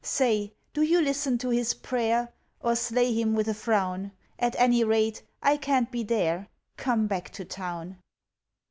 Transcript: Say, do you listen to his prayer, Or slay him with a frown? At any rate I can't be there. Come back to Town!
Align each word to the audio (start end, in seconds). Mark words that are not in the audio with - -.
Say, 0.03 0.51
do 0.73 0.81
you 0.81 0.99
listen 0.99 1.37
to 1.37 1.49
his 1.49 1.75
prayer, 1.75 2.33
Or 2.59 2.75
slay 2.75 3.13
him 3.13 3.35
with 3.35 3.47
a 3.47 3.53
frown? 3.53 4.13
At 4.39 4.55
any 4.57 4.83
rate 4.83 5.21
I 5.43 5.57
can't 5.57 5.91
be 5.91 6.01
there. 6.01 6.47
Come 6.75 7.05
back 7.05 7.29
to 7.33 7.45
Town! 7.45 7.99